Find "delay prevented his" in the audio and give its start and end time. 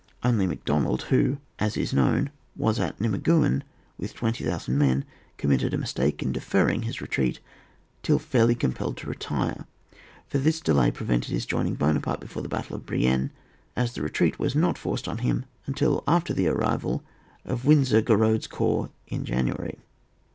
10.59-11.45